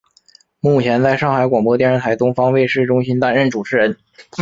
[0.61, 3.95] 目前在上海广播电视台东方卫视中心担任主持人。